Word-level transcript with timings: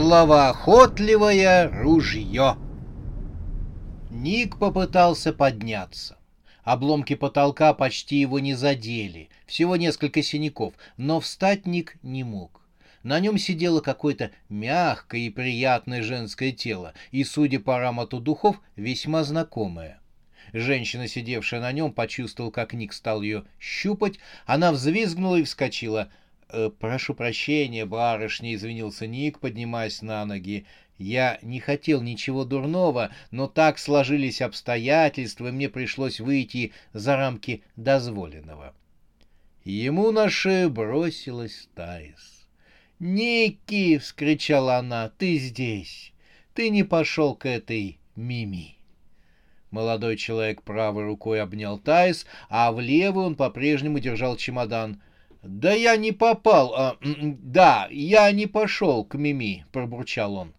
Словоохотливое 0.00 1.68
ружье. 1.82 2.56
Ник 4.10 4.56
попытался 4.56 5.34
подняться. 5.34 6.16
Обломки 6.64 7.14
потолка 7.14 7.74
почти 7.74 8.16
его 8.16 8.38
не 8.38 8.54
задели, 8.54 9.28
всего 9.44 9.76
несколько 9.76 10.22
синяков, 10.22 10.72
но 10.96 11.20
встать 11.20 11.66
Ник 11.66 11.98
не 12.02 12.24
мог. 12.24 12.62
На 13.02 13.20
нем 13.20 13.36
сидело 13.36 13.82
какое-то 13.82 14.30
мягкое 14.48 15.20
и 15.20 15.28
приятное 15.28 16.02
женское 16.02 16.52
тело, 16.52 16.94
и, 17.10 17.22
судя 17.22 17.60
по 17.60 17.76
аромату 17.76 18.20
духов, 18.20 18.58
весьма 18.76 19.22
знакомое. 19.22 20.00
Женщина, 20.54 21.08
сидевшая 21.08 21.60
на 21.60 21.72
нем, 21.72 21.92
почувствовала, 21.92 22.50
как 22.50 22.72
Ник 22.72 22.94
стал 22.94 23.20
ее 23.20 23.44
щупать. 23.60 24.18
Она 24.46 24.72
взвизгнула 24.72 25.36
и 25.36 25.44
вскочила. 25.44 26.10
«Э, 26.52 26.70
«Прошу 26.78 27.14
прощения, 27.14 27.86
барышня»,— 27.86 28.54
извинился 28.54 29.06
Ник, 29.06 29.38
поднимаясь 29.38 30.02
на 30.02 30.24
ноги. 30.24 30.66
«Я 30.98 31.38
не 31.42 31.60
хотел 31.60 32.02
ничего 32.02 32.44
дурного, 32.44 33.10
но 33.30 33.46
так 33.46 33.78
сложились 33.78 34.42
обстоятельства, 34.42 35.48
и 35.48 35.52
мне 35.52 35.68
пришлось 35.68 36.20
выйти 36.20 36.72
за 36.92 37.16
рамки 37.16 37.62
дозволенного». 37.76 38.74
Ему 39.64 40.10
на 40.10 40.28
шею 40.28 40.70
бросилась 40.70 41.68
Таис. 41.74 42.46
«Ники!»— 42.98 43.98
вскричала 44.00 44.76
она. 44.76 45.10
«Ты 45.10 45.38
здесь! 45.38 46.12
Ты 46.54 46.70
не 46.70 46.82
пошел 46.82 47.34
к 47.34 47.46
этой 47.46 47.98
Мими!» 48.16 48.76
Молодой 49.70 50.16
человек 50.16 50.62
правой 50.62 51.04
рукой 51.04 51.40
обнял 51.40 51.78
Тайс, 51.78 52.26
а 52.48 52.72
в 52.72 52.80
левой 52.80 53.24
он 53.24 53.36
по-прежнему 53.36 54.00
держал 54.00 54.36
чемодан. 54.36 55.00
«Да 55.42 55.72
я 55.72 55.96
не 55.96 56.12
попал, 56.12 56.74
а, 56.74 56.96
да, 57.00 57.88
я 57.90 58.30
не 58.30 58.46
пошел 58.46 59.04
к 59.04 59.14
Мими»,— 59.14 59.64
пробурчал 59.72 60.34
он. 60.34 60.52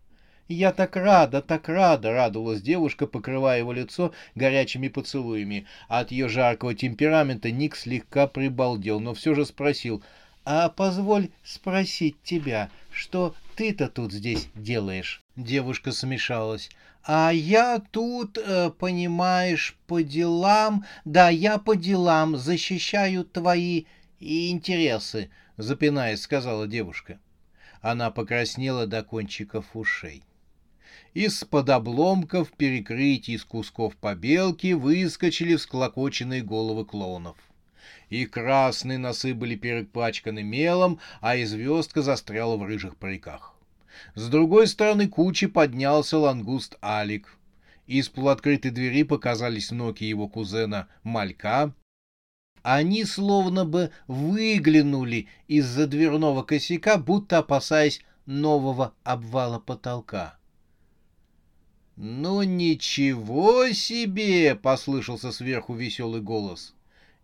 «Я 0.47 0.71
так 0.73 0.95
рада, 0.95 1.41
так 1.41 1.69
рада!»— 1.69 2.11
радовалась 2.13 2.61
девушка, 2.61 3.05
покрывая 3.05 3.59
его 3.59 3.73
лицо 3.73 4.11
горячими 4.33 4.87
поцелуями. 4.87 5.67
От 5.87 6.11
ее 6.11 6.27
жаркого 6.27 6.73
темперамента 6.73 7.51
Ник 7.51 7.75
слегка 7.75 8.25
прибалдел, 8.25 8.99
но 8.99 9.13
все 9.13 9.35
же 9.35 9.45
спросил, 9.45 10.03
«А 10.45 10.69
позволь 10.69 11.29
спросить 11.43 12.21
тебя, 12.23 12.71
что 12.91 13.35
ты-то 13.55 13.87
тут 13.87 14.11
здесь 14.11 14.49
делаешь?» 14.55 15.21
Девушка 15.35 15.91
смешалась. 15.91 16.69
А 17.03 17.31
я 17.31 17.81
тут, 17.91 18.37
э, 18.37 18.69
понимаешь, 18.77 19.75
по 19.87 20.03
делам, 20.03 20.85
да, 21.03 21.29
я 21.29 21.57
по 21.57 21.75
делам 21.75 22.37
защищаю 22.37 23.23
твои 23.23 23.85
интересы, 24.21 25.29
запинаясь, 25.57 26.21
сказала 26.21 26.67
девушка. 26.67 27.19
Она 27.81 28.11
покраснела 28.11 28.85
до 28.85 29.03
кончиков 29.03 29.65
ушей. 29.75 30.23
Из-под 31.13 31.69
обломков 31.69 32.51
перекрытий 32.53 33.33
из 33.33 33.43
кусков 33.43 33.97
побелки 33.97 34.73
выскочили 34.73 35.55
всклокоченные 35.55 36.41
головы 36.41 36.85
клоунов. 36.85 37.37
И 38.09 38.25
красные 38.25 38.97
носы 38.97 39.33
были 39.33 39.55
перепачканы 39.55 40.43
мелом, 40.43 40.99
а 41.19 41.41
известка 41.41 42.01
застряла 42.01 42.57
в 42.57 42.63
рыжих 42.63 42.97
париках. 42.97 43.55
С 44.15 44.29
другой 44.29 44.67
стороны 44.67 45.07
кучи 45.07 45.47
поднялся 45.47 46.17
лангуст 46.17 46.77
Алик. 46.81 47.37
Из 47.87 48.07
полуоткрытой 48.07 48.71
двери 48.71 49.03
показались 49.03 49.71
ноги 49.71 50.05
его 50.05 50.27
кузена 50.27 50.87
Малька. 51.03 51.73
Они 52.63 53.05
словно 53.05 53.65
бы 53.65 53.91
выглянули 54.07 55.27
из-за 55.47 55.87
дверного 55.87 56.43
косяка, 56.43 56.97
будто 56.97 57.39
опасаясь 57.39 58.01
нового 58.25 58.93
обвала 59.03 59.59
потолка. 59.59 60.37
«Ну 61.95 62.43
ничего 62.43 63.69
себе!»— 63.71 64.55
послышался 64.61 65.31
сверху 65.31 65.73
веселый 65.73 66.21
голос. 66.21 66.73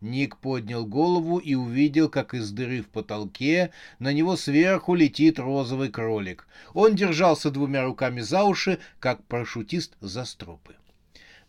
Ник 0.01 0.37
поднял 0.37 0.85
голову 0.85 1.37
и 1.37 1.55
увидел, 1.55 2.09
как 2.09 2.33
из 2.33 2.51
дыры 2.51 2.83
в 2.83 2.89
потолке 2.89 3.71
на 3.97 4.13
него 4.13 4.35
сверху 4.35 4.93
летит 4.93 5.39
розовый 5.39 5.89
кролик. 5.89 6.47
Он 6.73 6.95
держался 6.95 7.49
двумя 7.49 7.83
руками 7.83 8.21
за 8.21 8.43
уши, 8.43 8.79
как 8.99 9.23
парашютист 9.23 9.95
за 9.99 10.25
стропы. 10.25 10.75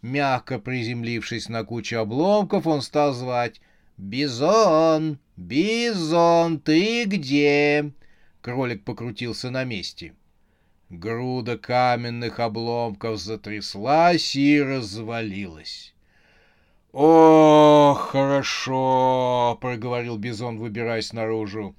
Мягко 0.00 0.58
приземлившись 0.58 1.48
на 1.48 1.64
кучу 1.64 1.98
обломков, 1.98 2.66
он 2.66 2.80
стал 2.80 3.12
звать 3.12 3.60
«Бизон! 3.98 5.18
Бизон, 5.36 6.60
ты 6.60 7.04
где?» 7.04 7.90
Кролик 8.40 8.84
покрутился 8.84 9.50
на 9.50 9.64
месте. 9.64 10.14
Груда 10.88 11.58
каменных 11.58 12.38
обломков 12.38 13.18
затряслась 13.18 14.36
и 14.36 14.62
развалилась. 14.62 15.94
«О, 16.92 17.94
хорошо!»— 17.98 19.58
проговорил 19.60 20.16
Бизон, 20.16 20.58
выбираясь 20.58 21.12
наружу. 21.12 21.74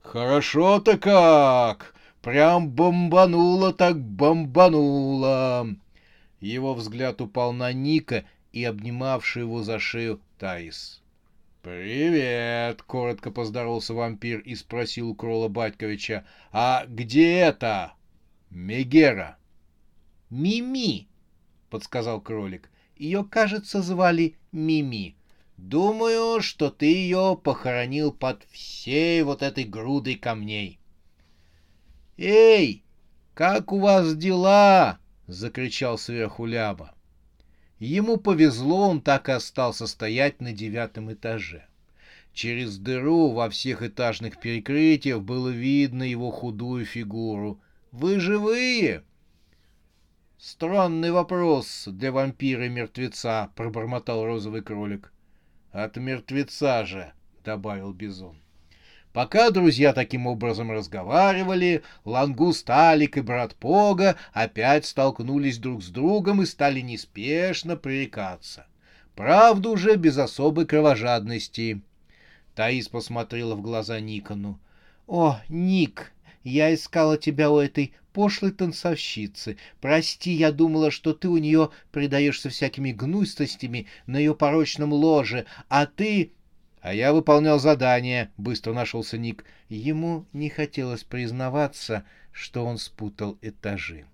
«Хорошо-то 0.00 0.96
как! 0.96 1.96
Прям 2.22 2.70
бомбануло 2.70 3.72
так 3.72 4.00
бомбануло!» 4.00 5.66
Его 6.38 6.74
взгляд 6.74 7.20
упал 7.20 7.52
на 7.52 7.72
Ника 7.72 8.24
и 8.52 8.62
обнимавший 8.62 9.42
его 9.42 9.64
за 9.64 9.80
шею 9.80 10.20
Таис. 10.38 11.02
«Привет!»— 11.64 12.82
коротко 12.86 13.30
поздоровался 13.30 13.94
вампир 13.94 14.40
и 14.40 14.54
спросил 14.54 15.08
у 15.08 15.14
Крола 15.14 15.48
Батьковича. 15.48 16.26
«А 16.52 16.84
где 16.86 17.38
это?» 17.38 17.94
«Мегера». 18.50 19.38
«Мими!»— 20.28 21.08
подсказал 21.70 22.20
кролик. 22.20 22.68
Ее, 22.96 23.24
кажется, 23.24 23.80
звали 23.80 24.36
Мими. 24.52 25.16
Думаю, 25.56 26.42
что 26.42 26.68
ты 26.70 26.84
ее 26.84 27.40
похоронил 27.42 28.12
под 28.12 28.44
всей 28.50 29.22
вот 29.22 29.42
этой 29.42 29.64
грудой 29.64 30.16
камней. 30.16 30.78
«Эй, 32.18 32.84
как 33.32 33.72
у 33.72 33.80
вас 33.80 34.14
дела?»— 34.16 34.98
закричал 35.26 35.96
сверху 35.96 36.44
Ляба. 36.44 36.93
Ему 37.78 38.16
повезло, 38.16 38.88
он 38.88 39.00
так 39.00 39.28
и 39.28 39.32
остался 39.32 39.86
стоять 39.86 40.40
на 40.40 40.52
девятом 40.52 41.12
этаже. 41.12 41.66
Через 42.32 42.78
дыру 42.78 43.30
во 43.30 43.48
всех 43.50 43.82
этажных 43.82 44.40
перекрытиях 44.40 45.20
было 45.20 45.48
видно 45.48 46.02
его 46.02 46.30
худую 46.30 46.84
фигуру. 46.84 47.60
«Вы 47.92 48.18
живые?» 48.18 49.04
«Странный 50.38 51.10
вопрос 51.10 51.84
для 51.86 52.12
вампира-мертвеца»,— 52.12 53.50
пробормотал 53.56 54.24
розовый 54.24 54.62
кролик. 54.62 55.12
«От 55.70 55.96
мертвеца 55.96 56.84
же»,— 56.84 57.12
добавил 57.44 57.92
Бизон. 57.92 58.36
Пока 59.14 59.50
друзья 59.50 59.92
таким 59.92 60.26
образом 60.26 60.72
разговаривали, 60.72 61.84
Лангуст 62.04 62.68
Алик 62.68 63.16
и 63.16 63.20
брат 63.20 63.54
Пога 63.54 64.16
опять 64.32 64.86
столкнулись 64.86 65.58
друг 65.58 65.84
с 65.84 65.88
другом 65.88 66.42
и 66.42 66.46
стали 66.46 66.80
неспешно 66.80 67.76
пререкаться. 67.76 68.66
Правда, 69.14 69.70
уже 69.70 69.94
без 69.94 70.18
особой 70.18 70.66
кровожадности. 70.66 71.80
Таис 72.56 72.88
посмотрела 72.88 73.54
в 73.54 73.62
глаза 73.62 74.00
Никону. 74.00 74.58
«О, 75.06 75.38
Ник, 75.48 76.12
я 76.42 76.74
искала 76.74 77.16
тебя 77.16 77.52
у 77.52 77.58
этой 77.58 77.94
пошлой 78.12 78.50
танцовщицы. 78.50 79.58
Прости, 79.80 80.32
я 80.32 80.50
думала, 80.50 80.90
что 80.90 81.12
ты 81.12 81.28
у 81.28 81.36
нее 81.36 81.70
предаешься 81.92 82.48
всякими 82.50 82.90
гнустостями 82.90 83.86
на 84.08 84.16
ее 84.16 84.34
порочном 84.34 84.92
ложе, 84.92 85.46
а 85.68 85.86
ты... 85.86 86.32
А 86.84 86.92
я 86.92 87.14
выполнял 87.14 87.58
задание, 87.58 88.30
быстро 88.36 88.74
нашелся 88.74 89.16
Ник. 89.16 89.46
Ему 89.70 90.26
не 90.34 90.50
хотелось 90.50 91.02
признаваться, 91.02 92.04
что 92.30 92.66
он 92.66 92.76
спутал 92.76 93.38
этажи. 93.40 94.04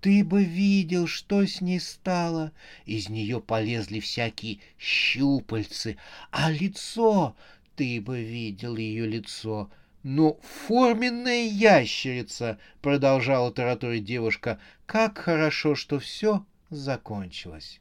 Ты 0.00 0.22
бы 0.22 0.44
видел, 0.44 1.08
что 1.08 1.44
с 1.44 1.60
ней 1.60 1.80
стало. 1.80 2.52
Из 2.84 3.08
нее 3.08 3.40
полезли 3.40 3.98
всякие 3.98 4.60
щупальцы, 4.78 5.96
а 6.30 6.52
лицо 6.52 7.34
ты 7.74 8.00
бы 8.00 8.22
видел 8.22 8.76
ее 8.76 9.04
лицо. 9.04 9.68
«Ну, 10.04 10.38
форменная 10.68 11.48
ящерица!»— 11.48 12.60
продолжала 12.82 13.50
тараторить 13.50 14.04
девушка. 14.04 14.60
«Как 14.86 15.18
хорошо, 15.18 15.74
что 15.74 15.98
все 15.98 16.46
закончилось!» 16.70 17.80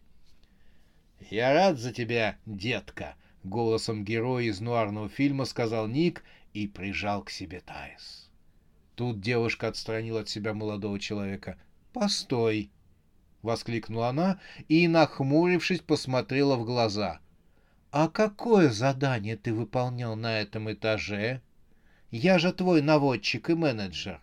«Я 1.29 1.53
рад 1.53 1.77
за 1.77 1.93
тебя, 1.93 2.37
детка!»— 2.47 3.13
голосом 3.47 4.03
героя 4.03 4.45
из 4.45 4.59
нуарного 4.59 5.09
фильма 5.09 5.45
сказал 5.45 5.87
Ник 5.87 6.23
и 6.53 6.67
прижал 6.67 7.23
к 7.23 7.29
себе 7.29 7.61
Таис. 7.61 8.29
Тут 8.95 9.19
девушка 9.19 9.67
отстранила 9.67 10.21
от 10.21 10.29
себя 10.29 10.53
молодого 10.53 10.99
человека. 10.99 11.57
«Постой!»— 11.93 12.69
воскликнула 13.41 14.09
она 14.09 14.39
и, 14.69 14.87
нахмурившись, 14.87 15.81
посмотрела 15.81 16.55
в 16.55 16.65
глаза. 16.65 17.19
«А 17.91 18.07
какое 18.07 18.69
задание 18.69 19.37
ты 19.37 19.53
выполнял 19.53 20.15
на 20.15 20.39
этом 20.39 20.71
этаже?» 20.71 21.41
Я 22.17 22.39
же 22.39 22.53
твой 22.53 22.81
наводчик 22.81 23.49
и 23.49 23.55
менеджер. 23.55 24.21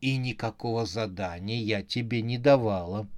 И 0.00 0.16
никакого 0.16 0.86
задания 0.86 1.60
я 1.60 1.82
тебе 1.82 2.22
не 2.22 2.38
давала. 2.38 3.08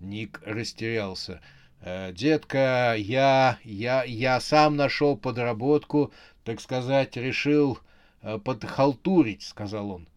Ник 0.00 0.40
растерялся. 0.46 1.42
«Э, 1.86 2.12
«Детка, 2.12 2.94
я, 2.96 3.58
я, 3.62 4.04
я 4.04 4.40
сам 4.40 4.76
нашел 4.76 5.18
подработку, 5.18 6.14
так 6.42 6.62
сказать, 6.62 7.14
решил 7.18 7.78
э, 8.22 8.38
подхалтурить»,— 8.38 9.42
сказал 9.42 9.90
он. 9.90 10.08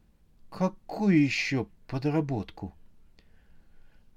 «Какую 0.50 1.22
еще 1.22 1.68
подработку?» 1.88 2.74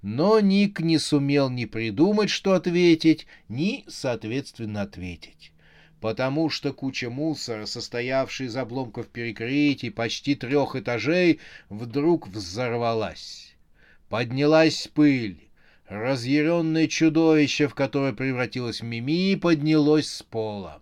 Но 0.01 0.39
Ник 0.39 0.79
не 0.79 0.97
сумел 0.97 1.49
ни 1.49 1.65
придумать, 1.65 2.29
что 2.29 2.53
ответить, 2.53 3.27
ни, 3.49 3.83
соответственно, 3.89 4.83
ответить 4.83 5.51
потому 5.99 6.49
что 6.49 6.73
куча 6.73 7.11
мусора, 7.11 7.67
состоявшая 7.67 8.47
из 8.47 8.55
обломков 8.57 9.07
перекрытий 9.07 9.91
почти 9.91 10.33
трех 10.33 10.75
этажей, 10.75 11.39
вдруг 11.69 12.27
взорвалась. 12.27 13.53
Поднялась 14.09 14.87
пыль. 14.87 15.50
Разъяренное 15.91 16.87
чудовище, 16.87 17.67
в 17.67 17.75
которое 17.75 18.13
превратилась 18.13 18.81
Мими, 18.81 19.35
поднялось 19.35 20.09
с 20.09 20.23
пола. 20.23 20.81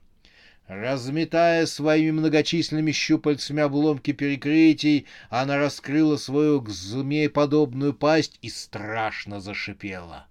Разметая 0.68 1.66
своими 1.66 2.12
многочисленными 2.12 2.92
щупальцами 2.92 3.64
обломки 3.64 4.12
перекрытий, 4.12 5.08
она 5.32 5.58
раскрыла 5.58 6.18
свою 6.18 6.64
змееподобную 6.68 7.96
пасть 7.96 8.38
и 8.44 8.50
страшно 8.50 9.40
зашипела. 9.40 10.28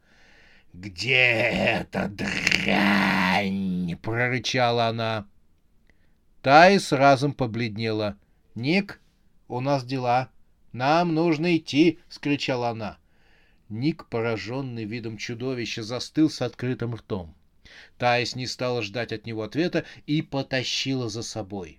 «Где 0.72 1.24
эта 1.24 2.06
дрянь?»— 2.06 3.98
прорычала 4.02 4.86
она. 4.86 5.26
Тайс 6.40 6.92
разом 6.92 7.32
побледнела. 7.32 8.16
«Ник, 8.54 9.00
у 9.48 9.58
нас 9.58 9.84
дела. 9.84 10.28
Нам 10.70 11.14
нужно 11.14 11.56
идти!»— 11.56 11.98
скричала 12.08 12.68
она. 12.68 12.98
Ник, 13.68 14.06
пораженный 14.06 14.84
видом 14.84 15.18
чудовища, 15.18 15.82
застыл 15.82 16.30
с 16.30 16.40
открытым 16.42 16.94
ртом. 16.94 17.34
Таис 17.98 18.34
не 18.34 18.46
стала 18.46 18.82
ждать 18.82 19.12
от 19.12 19.26
него 19.26 19.42
ответа 19.42 19.84
и 20.06 20.22
потащила 20.22 21.08
за 21.08 21.22
собой. 21.22 21.78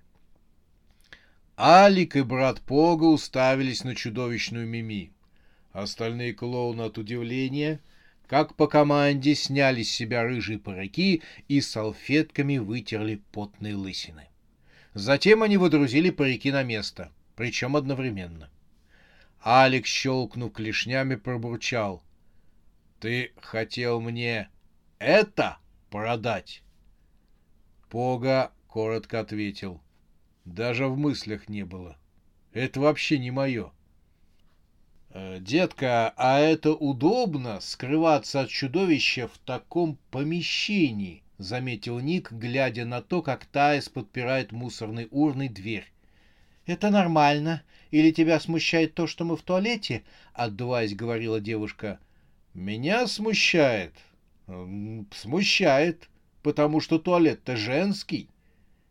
Алик 1.58 2.16
и 2.16 2.22
брат 2.22 2.62
Пога 2.62 3.06
уставились 3.06 3.84
на 3.84 3.96
чудовищную 3.96 4.68
Мими. 4.68 5.12
Остальные 5.72 6.34
клоуны 6.34 6.84
от 6.84 6.98
удивления 6.98 7.80
как 8.28 8.56
по 8.56 8.68
команде 8.68 9.34
сняли 9.34 9.82
с 9.82 9.92
себя 9.92 10.24
рыжие 10.24 10.60
парыки 10.60 11.24
и 11.48 11.62
салфетками 11.62 12.60
вытерли 12.60 13.22
потные 13.32 13.76
лысины. 13.76 14.28
Затем 14.94 15.42
они 15.42 15.58
водрузили 15.58 16.12
парики 16.12 16.52
на 16.52 16.62
место, 16.62 17.12
причем 17.36 17.76
одновременно. 17.76 18.52
Алекс, 19.42 19.90
щелкнув 19.90 20.52
клешнями, 20.52 21.16
пробурчал. 21.16 22.04
«Ты 23.00 23.32
хотел 23.42 24.02
мне 24.02 24.50
это 25.00 25.58
продать?» 25.90 26.62
Пога 27.90 28.52
коротко 28.68 29.22
ответил. 29.22 29.82
«Даже 30.46 30.88
в 30.88 30.98
мыслях 30.98 31.48
не 31.48 31.64
было. 31.64 31.98
Это 32.54 32.82
вообще 32.82 33.18
не 33.18 33.32
мое». 33.32 33.72
Э, 35.12 35.40
детка, 35.40 36.14
а 36.18 36.40
это 36.40 36.74
удобно 36.74 37.60
скрываться 37.62 38.42
от 38.42 38.50
чудовища 38.50 39.28
в 39.28 39.38
таком 39.40 39.98
помещении, 40.12 41.24
заметил 41.40 42.00
Ник, 42.00 42.32
глядя 42.32 42.86
на 42.86 43.02
то, 43.02 43.24
как 43.24 43.46
Таис 43.46 43.90
подпирает 43.90 44.52
мусорной 44.52 45.08
урной 45.10 45.48
дверь. 45.48 45.92
Это 46.70 46.92
нормально. 46.92 47.64
Или 47.90 48.12
тебя 48.12 48.40
смущает 48.40 48.94
то, 48.94 49.08
что 49.08 49.26
мы 49.26 49.36
в 49.36 49.42
туалете? 49.42 50.04
Отдуваясь, 50.34 50.94
говорила 50.94 51.42
девушка. 51.42 51.98
Меня 52.54 53.08
смущает. 53.08 53.96
Смущает, 55.12 56.08
потому 56.44 56.80
что 56.80 57.00
туалет-то 57.00 57.56
женский. 57.56 58.30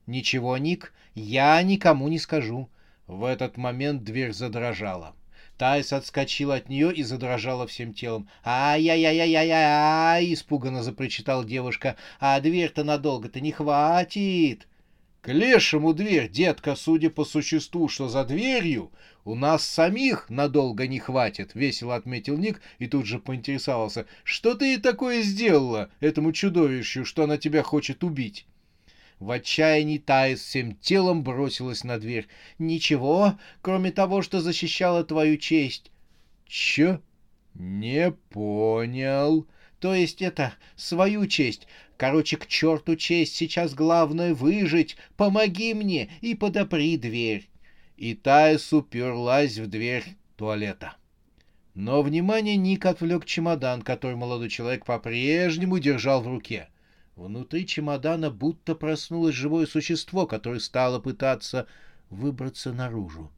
Ничего, 0.07 0.57
Ник, 0.57 0.93
я 1.15 1.63
никому 1.63 2.09
не 2.09 2.19
скажу. 2.19 2.69
В 3.07 3.23
этот 3.23 3.57
момент 3.57 4.03
дверь 4.03 4.33
задрожала. 4.33 5.15
Тайс 5.57 5.93
отскочила 5.93 6.57
от 6.57 6.69
нее 6.69 6.93
и 6.93 7.05
задрожала 7.05 7.69
всем 7.69 7.95
телом. 7.95 8.29
«Ай-яй-яй-яй-яй!»— 8.45 10.33
испуганно 10.35 10.83
запричитала 10.83 11.45
девушка. 11.45 11.95
«А 12.19 12.41
дверь-то 12.41 12.83
надолго-то 12.83 13.41
не 13.41 13.53
хватит!» 13.53 14.67
«К 15.29 15.33
лешему 15.33 15.93
дверь, 15.93 16.31
детка, 16.31 16.75
судя 16.75 17.11
по 17.11 17.23
существу, 17.23 17.91
что 17.91 18.09
за 18.09 18.25
дверью, 18.25 18.91
у 19.27 19.35
нас 19.35 19.63
самих 19.63 20.31
надолго 20.31 20.87
не 20.87 20.99
хватит»,— 20.99 21.51
весело 21.55 21.97
отметил 21.97 22.39
Ник 22.39 22.63
и 22.79 22.87
тут 22.87 23.05
же 23.05 23.19
поинтересовался. 23.19 24.07
«Что 24.25 24.55
ты 24.55 24.79
такое 24.79 25.21
сделала 25.21 25.91
этому 26.01 26.33
чудовищу, 26.33 27.05
что 27.05 27.25
она 27.25 27.37
тебя 27.37 27.63
хочет 27.63 28.05
убить?» 28.05 28.47
В 29.19 29.31
отчаянии 29.31 29.99
Таис 29.99 30.41
всем 30.41 30.75
телом 30.77 31.23
бросилась 31.23 31.85
на 31.85 31.99
дверь. 31.99 32.27
«Ничего, 32.59 33.39
кроме 33.61 33.93
того, 33.93 34.23
что 34.23 34.41
защищала 34.41 35.05
твою 35.05 35.37
честь». 35.37 35.93
«Чё?» 36.47 37.03
«Не 37.53 38.13
понял». 38.31 39.47
«То 39.81 39.95
есть 39.95 40.23
это, 40.23 40.55
свою 40.77 41.27
честь. 41.27 41.67
Короче, 41.97 42.37
к 42.37 42.47
черту 42.47 42.97
честь, 42.97 43.37
сейчас 43.37 43.75
главное 43.75 44.35
выжить. 44.35 44.97
Помоги 45.17 45.75
мне 45.75 46.11
и 46.21 46.35
подопри 46.35 46.97
дверь». 46.97 47.49
И 47.97 48.15
Таис 48.15 48.73
уперлась 48.73 49.59
в 49.59 49.67
дверь 49.69 50.05
туалета. 50.37 50.97
Но 51.75 52.03
внимание 52.03 52.57
Ник 52.57 52.87
отвлек 52.87 53.25
чемодан, 53.25 53.83
который 53.83 54.17
молодой 54.17 54.49
человек 54.49 54.85
по-прежнему 54.85 55.79
держал 55.79 56.23
в 56.23 56.29
руке— 56.29 56.69
Внутри 57.19 57.67
чемодана 57.67 58.31
будто 58.31 58.77
проснулось 58.77 59.35
живое 59.35 59.67
существо, 59.67 60.25
которое 60.25 60.61
стало 60.61 61.01
пытаться 61.01 61.67
выбраться 62.11 62.73
наружу. 62.73 63.33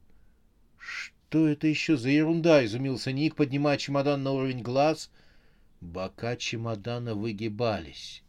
«Что 0.77 1.47
это 1.47 1.65
еще 1.65 1.97
за 1.97 2.09
ерунда?»— 2.09 2.63
изумился 2.65 3.11
Ник, 3.11 3.35
поднимая 3.35 3.79
чемодан 3.79 4.21
на 4.21 4.33
уровень 4.33 4.61
глаз. 4.61 5.09
Бока 5.81 6.35
чемодана 6.35 7.15
выгибались. 7.15 8.23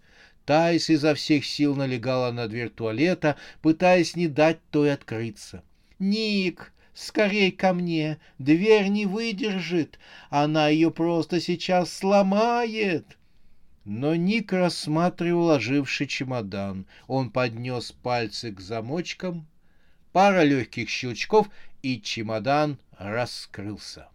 Тайс 0.47 0.89
изо 0.91 1.15
всех 1.15 1.45
сил 1.45 1.77
налегала 1.77 2.33
на 2.33 2.49
дверь 2.49 2.71
туалета, 2.71 3.37
пытаясь 3.61 4.17
не 4.17 4.27
дать 4.27 4.59
той 4.71 4.93
открыться. 4.93 5.63
«Ник, 5.99 6.73
скорей 6.95 7.53
ко 7.53 7.75
мне! 7.75 8.19
Дверь 8.39 8.89
не 8.89 9.07
выдержит! 9.07 9.99
Она 10.31 10.69
ее 10.69 10.91
просто 10.91 11.41
сейчас 11.41 11.93
сломает!» 11.93 13.19
Но 13.85 14.15
Ник 14.15 14.53
рассматривал 14.53 15.51
оживший 15.51 16.07
чемодан. 16.07 16.87
Он 17.07 17.31
поднес 17.31 17.93
пальцы 17.93 18.51
к 18.51 18.61
замочкам, 18.61 19.47
пара 20.13 20.43
легких 20.43 20.89
щелчков, 20.89 21.49
и 21.83 22.01
чемодан 22.01 22.79
раскрылся. 22.99 24.09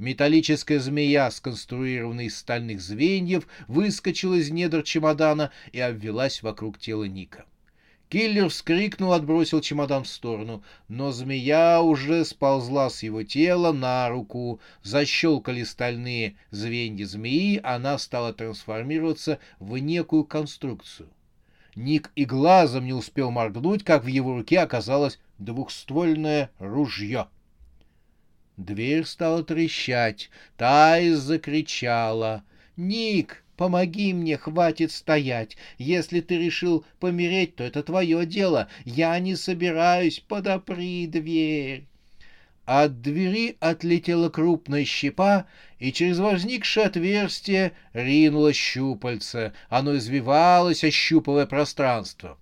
Металлическая 0.00 0.80
змея, 0.80 1.30
сконструированная 1.30 2.24
из 2.24 2.38
стальных 2.38 2.80
звеньев, 2.80 3.46
выскочила 3.68 4.32
из 4.32 4.50
недр 4.50 4.82
чемодана 4.82 5.52
и 5.72 5.78
обвелась 5.78 6.42
вокруг 6.42 6.78
тела 6.78 7.04
Ника. 7.04 7.44
Киллер 8.08 8.48
вскрикнул, 8.48 9.12
отбросил 9.12 9.60
чемодан 9.60 10.04
в 10.04 10.08
сторону, 10.08 10.64
но 10.88 11.12
змея 11.12 11.82
уже 11.82 12.24
сползла 12.24 12.88
с 12.88 13.02
его 13.02 13.24
тела 13.24 13.72
на 13.72 14.08
руку. 14.08 14.58
Защелкали 14.82 15.64
стальные 15.64 16.34
звенья 16.50 17.04
змеи, 17.04 17.60
она 17.62 17.98
стала 17.98 18.32
трансформироваться 18.32 19.38
в 19.58 19.76
некую 19.76 20.24
конструкцию. 20.24 21.10
Ник 21.74 22.10
и 22.16 22.24
глазом 22.24 22.86
не 22.86 22.94
успел 22.94 23.30
моргнуть, 23.30 23.84
как 23.84 24.04
в 24.04 24.06
его 24.06 24.34
руке 24.34 24.60
оказалось 24.60 25.20
двухствольное 25.36 26.50
ружье. 26.58 27.26
Дверь 28.60 29.06
стала 29.06 29.42
трещать. 29.42 30.28
Тайс 30.58 31.16
закричала. 31.16 32.44
«Ник, 32.76 33.42
Помоги 33.56 34.14
мне, 34.14 34.38
хватит 34.38 34.90
стоять. 34.90 35.56
Если 35.76 36.20
ты 36.20 36.38
решил 36.38 36.86
помереть, 36.98 37.56
то 37.56 37.64
это 37.64 37.82
твое 37.82 38.24
дело. 38.24 38.68
Я 38.86 39.18
не 39.18 39.36
собираюсь, 39.36 40.20
подопри 40.20 41.06
дверь. 41.06 41.86
От 42.64 43.02
двери 43.02 43.58
отлетела 43.60 44.30
крупная 44.30 44.86
щепа, 44.86 45.46
и 45.78 45.92
через 45.92 46.18
возникшее 46.18 46.86
отверстие 46.86 47.72
ринулось 47.92 48.56
щупальце. 48.56 49.52
Оно 49.68 49.96
извивалось, 49.96 50.84
ощупывая 50.84 51.44
пространство. 51.44 52.38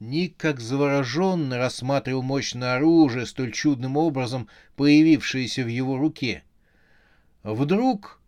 Ник, 0.00 0.38
как 0.38 0.60
завороженно, 0.60 1.58
рассматривал 1.58 2.22
мощное 2.22 2.76
оружие, 2.76 3.26
столь 3.26 3.52
чудным 3.52 3.98
образом 3.98 4.48
появившееся 4.76 5.62
в 5.62 5.68
его 5.68 5.98
руке. 5.98 6.42
Вдруг 7.42 8.18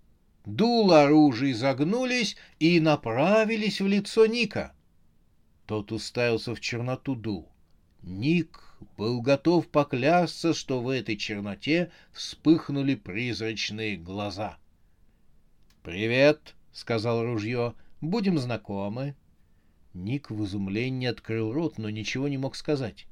дула 0.44 1.04
оружия 1.04 1.52
изогнулись 1.52 2.36
и 2.60 2.78
направились 2.78 3.80
в 3.80 3.86
лицо 3.86 4.26
Ника. 4.26 4.74
Тот 5.66 5.92
уставился 5.92 6.54
в 6.54 6.60
черноту 6.60 7.14
дул. 7.14 7.48
Ник 8.02 8.76
был 8.98 9.22
готов 9.22 9.68
поклясться, 9.68 10.52
что 10.52 10.82
в 10.82 10.90
этой 10.90 11.16
черноте 11.16 11.90
вспыхнули 12.12 12.96
призрачные 12.96 13.96
глаза. 13.96 14.58
«Привет»,— 15.82 16.54
сказал 16.72 17.24
ружье,— 17.24 17.74
«будем 18.02 18.38
знакомы». 18.38 19.14
Ник 19.94 20.30
в 20.30 20.44
изумлении 20.44 21.06
открыл 21.06 21.52
рот, 21.52 21.78
но 21.78 21.90
ничего 21.90 22.28
не 22.28 22.38
мог 22.38 22.56
сказать. 22.56 23.06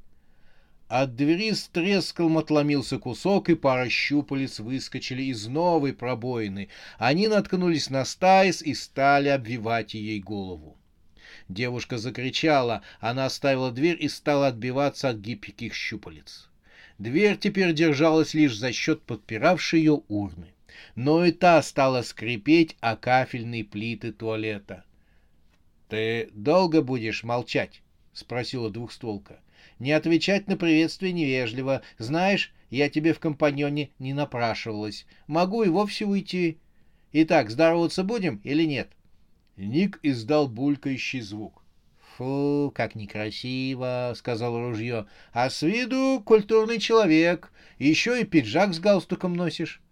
От 0.88 1.14
двери 1.14 1.52
с 1.52 1.68
треском 1.68 2.36
отломился 2.36 2.98
кусок, 2.98 3.48
и 3.48 3.54
пара 3.54 3.88
щупалец 3.88 4.58
выскочили 4.58 5.22
из 5.22 5.46
новой 5.46 5.92
пробоины. 5.92 6.68
Они 6.98 7.28
наткнулись 7.28 7.90
на 7.90 8.04
стайс 8.04 8.60
и 8.60 8.74
стали 8.74 9.28
обвивать 9.28 9.94
ей 9.94 10.20
голову. 10.20 10.76
Девушка 11.48 11.96
закричала, 11.96 12.82
она 12.98 13.26
оставила 13.26 13.70
дверь 13.70 13.98
и 14.00 14.08
стала 14.08 14.48
отбиваться 14.48 15.10
от 15.10 15.18
гибких 15.18 15.74
щупалец. 15.74 16.48
Дверь 16.98 17.38
теперь 17.38 17.72
держалась 17.72 18.34
лишь 18.34 18.58
за 18.58 18.72
счет 18.72 19.02
подпиравшей 19.02 19.78
ее 19.78 20.02
урны. 20.08 20.54
Но 20.96 21.24
и 21.24 21.30
та 21.30 21.62
стала 21.62 22.02
скрипеть 22.02 22.76
о 22.80 22.96
кафельные 22.96 23.64
плиты 23.64 24.12
туалета. 24.12 24.84
«Ты 25.90 26.30
долго 26.32 26.82
будешь 26.82 27.24
молчать?»— 27.24 27.82
спросила 28.12 28.70
двухстволка. 28.70 29.40
«Не 29.80 29.90
отвечать 29.90 30.46
на 30.46 30.56
приветствие 30.56 31.12
невежливо. 31.12 31.82
Знаешь, 31.98 32.54
я 32.70 32.88
тебе 32.88 33.12
в 33.12 33.18
компаньоне 33.18 33.90
не 33.98 34.14
напрашивалась. 34.14 35.04
Могу 35.26 35.64
и 35.64 35.68
вовсе 35.68 36.04
уйти. 36.04 36.58
Итак, 37.12 37.50
здороваться 37.50 38.04
будем 38.04 38.40
или 38.44 38.62
нет?» 38.62 38.88
Ник 39.56 39.98
издал 40.04 40.46
булькающий 40.46 41.22
звук. 41.22 41.64
«Фу, 42.16 42.72
как 42.72 42.94
некрасиво»,— 42.94 44.12
сказал 44.16 44.60
ружье. 44.60 45.06
«А 45.32 45.50
с 45.50 45.62
виду 45.62 46.22
культурный 46.24 46.78
человек. 46.78 47.50
Еще 47.80 48.20
и 48.20 48.24
пиджак 48.24 48.74
с 48.74 48.78
галстуком 48.78 49.34
носишь». 49.34 49.82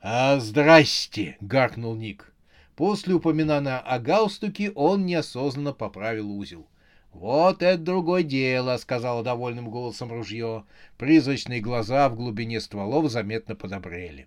«А 0.00 0.40
здрасте!»— 0.40 1.36
гаркнул 1.40 1.94
Ник. 1.94 2.33
После 2.76 3.14
упоминания 3.14 3.78
о 3.78 3.98
галстуке 4.00 4.70
он 4.72 5.06
неосознанно 5.06 5.72
поправил 5.72 6.30
узел. 6.30 6.66
«Вот 7.12 7.62
это 7.62 7.80
другое 7.80 8.24
дело»,— 8.24 8.76
сказала 8.78 9.22
довольным 9.22 9.70
голосом 9.70 10.10
ружье. 10.10 10.64
Призрачные 10.98 11.60
глаза 11.60 12.08
в 12.08 12.16
глубине 12.16 12.60
стволов 12.60 13.08
заметно 13.08 13.54
подобрели. 13.54 14.26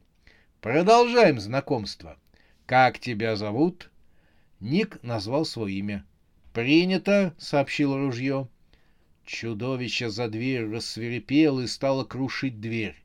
«Продолжаем 0.61 1.39
знакомство. 1.41 2.17
Как 2.65 2.99
тебя 2.99 3.35
зовут?» 3.35 3.91
Ник 4.61 5.03
назвал 5.03 5.43
свое 5.43 5.75
имя. 5.75 6.05
«Принято»,— 6.53 7.33
сообщил 7.37 7.97
ружье. 7.97 8.47
Чудовище 9.25 10.09
за 10.09 10.29
дверь 10.29 10.69
рассверепело 10.71 11.59
и 11.59 11.67
стало 11.67 12.05
крушить 12.05 12.61
дверь. 12.61 12.95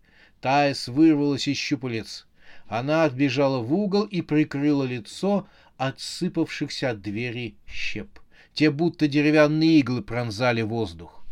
Таис 0.40 0.86
вырвалась 0.86 1.48
из 1.48 1.56
щупалец. 1.56 2.26
Она 2.68 3.04
отбежала 3.04 3.58
в 3.58 3.72
угол 3.74 4.04
и 4.04 4.22
прикрыла 4.22 4.84
лицо 4.84 5.46
от 5.76 6.00
сыпавшихся 6.00 6.90
от 6.90 7.02
двери 7.02 7.56
щеп. 7.66 8.18
Те 8.54 8.70
будто 8.70 9.08
деревянные 9.08 9.80
иглы 9.80 10.02
пронзали 10.02 10.62
воздух. 10.62 11.24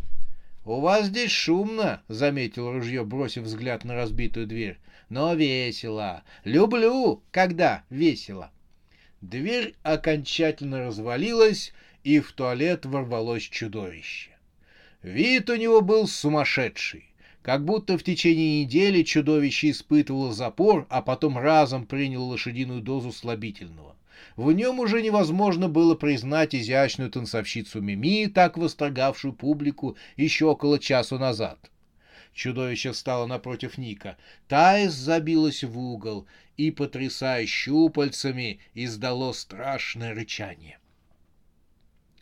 «У 0.64 0.80
вас 0.80 1.06
здесь 1.06 1.30
шумно»,— 1.30 2.02
заметил 2.08 2.70
ружье, 2.70 3.04
бросив 3.04 3.44
взгляд 3.44 3.84
на 3.84 3.94
разбитую 3.94 4.46
дверь. 4.46 4.78
«Но 5.08 5.34
весело. 5.34 6.22
Люблю, 6.44 7.22
когда 7.30 7.84
весело». 7.90 8.50
Дверь 9.20 9.74
окончательно 9.82 10.86
развалилась, 10.86 11.72
и 12.04 12.20
в 12.20 12.32
туалет 12.32 12.86
ворвалось 12.86 13.42
чудовище. 13.42 14.30
Вид 15.02 15.50
у 15.50 15.56
него 15.56 15.80
был 15.80 16.06
сумасшедший. 16.06 17.09
Как 17.42 17.64
будто 17.64 17.96
в 17.96 18.02
течение 18.02 18.62
недели 18.62 19.02
чудовище 19.02 19.70
испытывало 19.70 20.32
запор, 20.32 20.86
а 20.90 21.00
потом 21.00 21.38
разом 21.38 21.86
приняло 21.86 22.24
лошадиную 22.24 22.82
дозу 22.82 23.12
слабительного. 23.12 23.96
В 24.36 24.52
нем 24.52 24.78
уже 24.78 25.00
невозможно 25.00 25.68
было 25.68 25.94
признать 25.94 26.54
изящную 26.54 27.10
танцовщицу 27.10 27.80
Мими, 27.80 28.26
так 28.26 28.58
восторгавшую 28.58 29.32
публику 29.32 29.96
еще 30.16 30.46
около 30.46 30.78
часу 30.78 31.18
назад. 31.18 31.70
Чудовище 32.34 32.92
встало 32.92 33.26
напротив 33.26 33.78
Ника. 33.78 34.18
Таис 34.46 34.92
забилась 34.92 35.64
в 35.64 35.78
угол 35.78 36.26
и, 36.58 36.70
потрясая 36.70 37.46
щупальцами, 37.46 38.60
издало 38.74 39.32
страшное 39.32 40.14
рычание. 40.14 40.78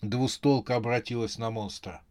Двустолка 0.00 0.76
обратилась 0.76 1.38
на 1.38 1.50
монстра. 1.50 2.02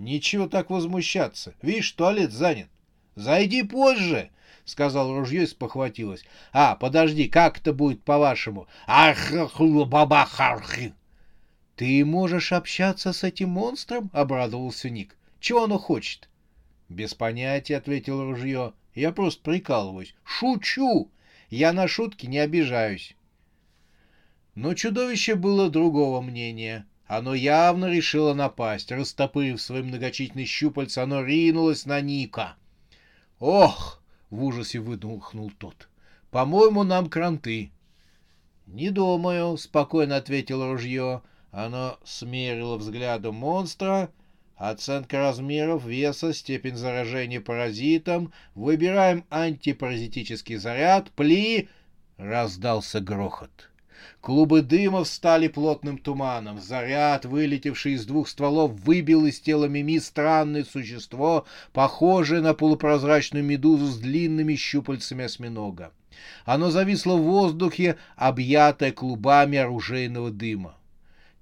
Ничего 0.00 0.48
так 0.48 0.70
возмущаться. 0.70 1.54
Видишь, 1.60 1.92
туалет 1.92 2.32
занят. 2.32 2.70
Зайди 3.16 3.62
позже, 3.62 4.30
сказал 4.64 5.14
ружье 5.14 5.42
и 5.42 5.46
спохватилось. 5.46 6.24
А, 6.54 6.74
подожди, 6.74 7.28
как 7.28 7.58
это 7.58 7.74
будет 7.74 8.02
по-вашему? 8.02 8.66
Ахахулабабахархи. 8.86 10.94
Ты 11.76 12.02
можешь 12.06 12.52
общаться 12.52 13.12
с 13.12 13.24
этим 13.24 13.50
монстром? 13.50 14.08
обрадовался 14.14 14.88
Ник. 14.88 15.18
Чего 15.38 15.64
оно 15.64 15.76
хочет? 15.76 16.30
Без 16.88 17.12
понятия, 17.12 17.76
ответил 17.76 18.22
ружье. 18.22 18.72
Я 18.94 19.12
просто 19.12 19.42
прикалываюсь. 19.42 20.14
Шучу! 20.24 21.10
Я 21.50 21.74
на 21.74 21.86
шутки 21.86 22.24
не 22.24 22.38
обижаюсь. 22.38 23.14
Но 24.54 24.72
чудовище 24.72 25.34
было 25.34 25.68
другого 25.68 26.22
мнения. 26.22 26.86
Оно 27.12 27.34
явно 27.34 27.86
решило 27.86 28.34
напасть. 28.34 28.92
Растопырив 28.92 29.60
свои 29.60 29.82
многочисленные 29.82 30.46
щупальца, 30.46 31.02
оно 31.02 31.24
ринулось 31.24 31.84
на 31.84 32.00
Ника. 32.00 32.54
«Ох!»— 33.40 34.00
в 34.30 34.44
ужасе 34.44 34.78
выдохнул 34.78 35.50
тот. 35.58 35.88
«По-моему, 36.30 36.84
нам 36.84 37.08
кранты». 37.08 37.72
«Не 38.68 38.90
думаю»,— 38.90 39.56
спокойно 39.58 40.18
ответил 40.18 40.64
ружье. 40.64 41.22
Оно 41.50 41.98
смерило 42.04 42.76
взглядом 42.76 43.34
монстра. 43.34 44.12
Оценка 44.54 45.18
размеров, 45.18 45.84
веса, 45.84 46.32
степень 46.32 46.76
заражения 46.76 47.40
паразитом. 47.40 48.32
Выбираем 48.54 49.24
антипаразитический 49.30 50.58
заряд. 50.58 51.10
Пли! 51.16 51.70
Раздался 52.18 53.00
грохот. 53.00 53.69
Клубы 54.20 54.62
дыма 54.62 55.04
встали 55.04 55.48
плотным 55.48 55.98
туманом. 55.98 56.60
Заряд, 56.60 57.24
вылетевший 57.24 57.92
из 57.92 58.04
двух 58.04 58.28
стволов, 58.28 58.72
выбил 58.72 59.26
из 59.26 59.40
тела 59.40 59.64
Мими 59.64 59.98
странное 59.98 60.64
существо, 60.64 61.46
похожее 61.72 62.40
на 62.40 62.54
полупрозрачную 62.54 63.44
медузу 63.44 63.86
с 63.86 63.98
длинными 63.98 64.56
щупальцами 64.56 65.24
осьминога. 65.24 65.92
Оно 66.44 66.70
зависло 66.70 67.16
в 67.16 67.22
воздухе, 67.22 67.96
объятое 68.16 68.92
клубами 68.92 69.58
оружейного 69.58 70.30
дыма. 70.30 70.76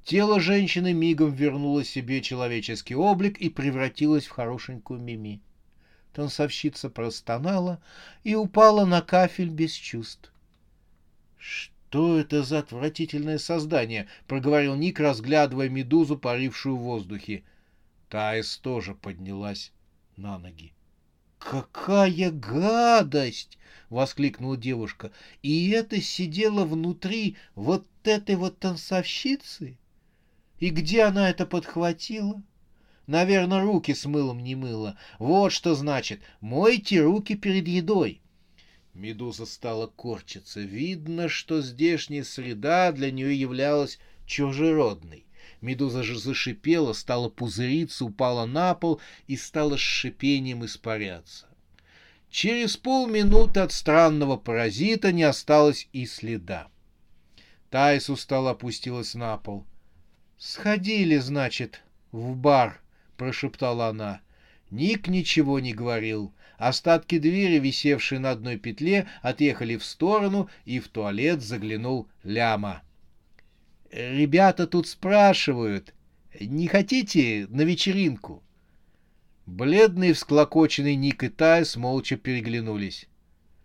Тело 0.04 0.40
женщины 0.40 0.92
мигом 0.94 1.32
вернуло 1.32 1.84
себе 1.84 2.22
человеческий 2.22 2.94
облик 2.94 3.38
и 3.38 3.50
превратилось 3.50 4.26
в 4.26 4.30
хорошенькую 4.30 5.00
Мими. 5.00 5.42
Танцовщица 6.14 6.88
простонала 6.88 7.82
и 8.24 8.34
упала 8.34 8.84
на 8.84 9.02
кафель 9.02 9.50
без 9.50 9.72
чувств. 9.72 10.32
Что? 11.88 11.98
«Что 11.98 12.18
это 12.18 12.42
за 12.42 12.58
отвратительное 12.58 13.38
создание?»— 13.38 14.08
проговорил 14.26 14.74
Ник, 14.74 15.00
разглядывая 15.00 15.70
медузу, 15.70 16.18
парившую 16.18 16.76
в 16.76 16.80
воздухе. 16.80 17.44
Таис 18.10 18.58
тоже 18.58 18.94
поднялась 18.94 19.72
на 20.16 20.38
ноги. 20.38 20.74
«Какая 21.38 22.30
гадость!»— 22.30 23.56
воскликнула 23.88 24.58
девушка. 24.58 25.12
«И 25.42 25.70
это 25.70 25.98
сидело 26.02 26.66
внутри 26.66 27.38
вот 27.54 27.86
этой 28.04 28.36
вот 28.36 28.58
танцовщицы? 28.58 29.78
И 30.58 30.68
где 30.68 31.04
она 31.04 31.30
это 31.30 31.46
подхватила?» 31.46 32.42
Наверное, 33.06 33.62
руки 33.62 33.94
с 33.94 34.04
мылом 34.04 34.40
не 34.44 34.54
мыла. 34.54 34.98
Вот 35.18 35.52
что 35.52 35.74
значит. 35.74 36.20
Мойте 36.42 37.00
руки 37.00 37.34
перед 37.34 37.66
едой. 37.66 38.20
Медуза 38.94 39.46
стала 39.46 39.86
корчиться. 39.86 40.60
Видно, 40.60 41.28
что 41.28 41.60
здешняя 41.60 42.24
среда 42.24 42.92
для 42.92 43.10
нее 43.10 43.38
являлась 43.38 43.98
чужеродной. 44.26 45.26
Медуза 45.60 46.02
же 46.02 46.18
зашипела, 46.18 46.92
стала 46.92 47.28
пузыриться, 47.28 48.04
упала 48.04 48.46
на 48.46 48.74
пол 48.74 49.00
и 49.26 49.36
стала 49.36 49.76
с 49.76 49.80
шипением 49.80 50.64
испаряться. 50.64 51.46
Через 52.30 52.76
полминуты 52.76 53.60
от 53.60 53.72
странного 53.72 54.36
паразита 54.36 55.12
не 55.12 55.22
осталось 55.22 55.88
и 55.92 56.06
следа. 56.06 56.68
Тайс 57.70 58.08
устало 58.10 58.50
опустилась 58.50 59.14
на 59.14 59.36
пол. 59.36 59.66
«Сходили, 60.36 61.16
значит, 61.16 61.82
в 62.12 62.36
бар»,— 62.36 62.80
прошептала 63.16 63.88
она. 63.88 64.20
Ник 64.70 65.08
ничего 65.08 65.60
не 65.60 65.72
говорил. 65.72 66.34
Остатки 66.58 67.18
двери, 67.18 67.58
висевшие 67.58 68.18
на 68.18 68.32
одной 68.32 68.56
петле, 68.56 69.06
отъехали 69.22 69.76
в 69.76 69.84
сторону, 69.84 70.50
и 70.64 70.80
в 70.80 70.88
туалет 70.88 71.40
заглянул 71.40 72.08
Ляма. 72.24 72.82
«Ребята 73.90 74.66
тут 74.66 74.86
спрашивают, 74.86 75.94
не 76.38 76.66
хотите 76.66 77.46
на 77.48 77.62
вечеринку?» 77.62 78.42
Бледный, 79.46 80.12
всклокоченный 80.12 80.94
Ник 80.94 81.22
и 81.22 81.28
Тайс 81.28 81.76
молча 81.76 82.16
переглянулись. 82.16 83.08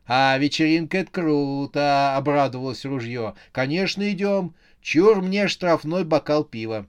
«А 0.06 0.38
вечеринка— 0.38 0.98
это 1.00 1.12
круто!»— 1.12 2.16
обрадовалось 2.18 2.86
ружье. 2.86 3.36
«Конечно, 3.52 4.10
идем. 4.10 4.56
Чур 4.82 5.22
мне 5.22 5.50
штрафной 5.50 6.06
бокал 6.06 6.46
пива». 6.46 6.88